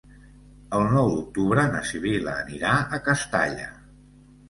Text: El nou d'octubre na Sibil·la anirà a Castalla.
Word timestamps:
El 0.77 0.85
nou 0.93 1.11
d'octubre 1.11 1.67
na 1.77 1.83
Sibil·la 1.91 2.37
anirà 2.47 2.75
a 2.79 3.03
Castalla. 3.11 3.73